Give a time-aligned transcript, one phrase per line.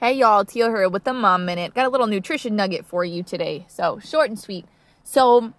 [0.00, 1.74] Hey y'all, Teal here with the Mom Minute.
[1.74, 3.66] Got a little nutrition nugget for you today.
[3.66, 4.64] So, short and sweet.
[5.02, 5.52] So,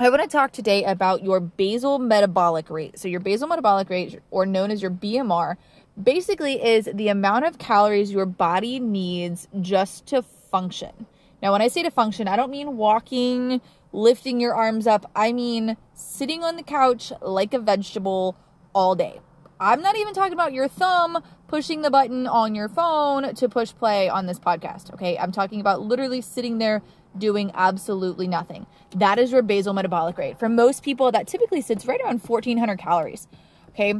[0.00, 2.98] I want to talk today about your basal metabolic rate.
[2.98, 5.56] So, your basal metabolic rate, or known as your BMR,
[6.02, 11.04] basically is the amount of calories your body needs just to function.
[11.42, 13.60] Now, when I say to function, I don't mean walking,
[13.92, 15.10] lifting your arms up.
[15.14, 18.34] I mean sitting on the couch like a vegetable
[18.74, 19.20] all day.
[19.60, 23.74] I'm not even talking about your thumb pushing the button on your phone to push
[23.74, 24.92] play on this podcast.
[24.94, 25.16] Okay.
[25.18, 26.82] I'm talking about literally sitting there
[27.16, 28.66] doing absolutely nothing.
[28.94, 30.38] That is your basal metabolic rate.
[30.38, 33.28] For most people, that typically sits right around 1400 calories.
[33.70, 33.94] Okay.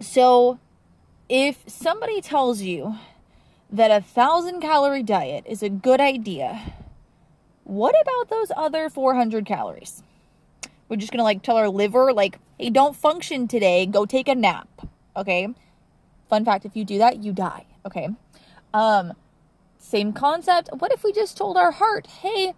[0.00, 0.58] So
[1.28, 2.96] if somebody tells you
[3.70, 6.74] that a thousand calorie diet is a good idea,
[7.64, 10.02] what about those other 400 calories?
[10.88, 14.34] We're just gonna like tell our liver, like, hey, don't function today, go take a
[14.34, 14.68] nap.
[15.16, 15.48] Okay.
[16.28, 17.66] Fun fact if you do that, you die.
[17.84, 18.08] Okay.
[18.72, 19.12] Um,
[19.78, 20.70] same concept.
[20.78, 22.54] What if we just told our heart, hey,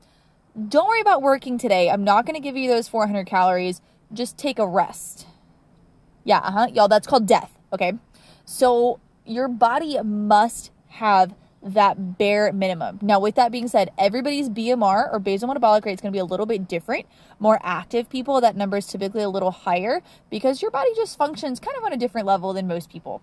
[0.68, 1.90] don't worry about working today.
[1.90, 3.80] I'm not gonna give you those 400 calories.
[4.12, 5.26] Just take a rest.
[6.22, 6.66] Yeah, uh huh.
[6.72, 7.58] Y'all, that's called death.
[7.72, 7.94] Okay.
[8.44, 11.34] So your body must have
[11.64, 12.98] that bare minimum.
[13.02, 16.20] Now, with that being said, everybody's BMR or basal metabolic rate is going to be
[16.20, 17.06] a little bit different.
[17.38, 21.58] More active people, that number is typically a little higher because your body just functions
[21.58, 23.22] kind of on a different level than most people.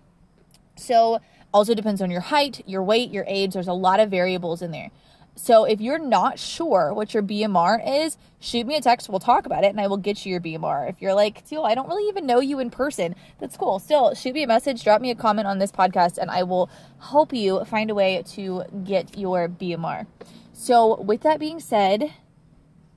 [0.76, 1.20] So,
[1.54, 3.52] also depends on your height, your weight, your age.
[3.52, 4.90] There's a lot of variables in there.
[5.34, 9.08] So if you're not sure what your BMR is, shoot me a text.
[9.08, 10.88] We'll talk about it and I will get you your BMR.
[10.88, 13.78] If you're like, Teal, I don't really even know you in person, that's cool.
[13.78, 16.70] Still, shoot me a message, drop me a comment on this podcast, and I will
[17.00, 20.06] help you find a way to get your BMR.
[20.52, 22.12] So, with that being said,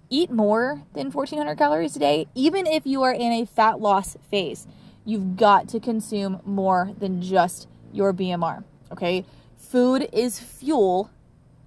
[0.09, 4.17] eat more than 1400 calories a day, even if you are in a fat loss
[4.29, 4.67] phase.
[5.07, 8.63] You've got to consume more than just your BMR.
[8.91, 9.23] Okay.
[9.55, 11.11] Food is fuel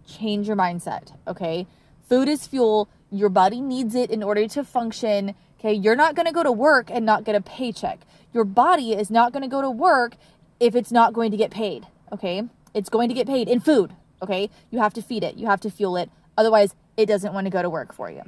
[0.09, 1.67] change your mindset, okay?
[2.09, 2.89] Food is fuel.
[3.11, 5.35] Your body needs it in order to function.
[5.59, 8.01] Okay, you're not going to go to work and not get a paycheck.
[8.33, 10.17] Your body is not going to go to work
[10.61, 11.87] if it's not going to get paid.
[12.13, 12.45] Okay,
[12.75, 13.93] it's going to get paid in food.
[14.23, 16.11] Okay, you have to feed it, you have to fuel it.
[16.37, 18.23] Otherwise, it doesn't want to go to work for you.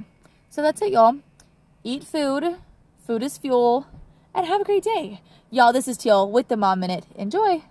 [0.49, 1.17] So that's it, y'all.
[1.83, 2.57] Eat food,
[3.07, 3.87] food is fuel,
[4.35, 5.21] and have a great day.
[5.49, 7.05] Y'all, this is Teal with the Mom Minute.
[7.15, 7.63] Enjoy.